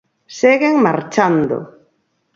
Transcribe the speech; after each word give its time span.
Seguen 0.37 0.81
marchando. 0.87 1.57